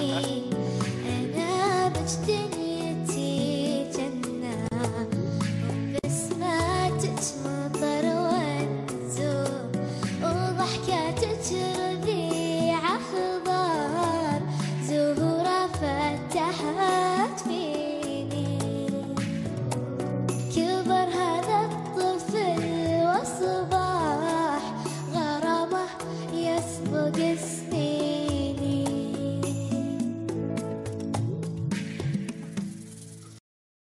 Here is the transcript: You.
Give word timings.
You. 0.00 0.49